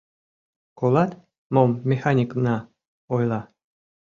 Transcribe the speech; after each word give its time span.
—Колат, 0.79 1.11
мом 1.53 1.71
механикна 1.89 2.55
ойла? 3.15 3.41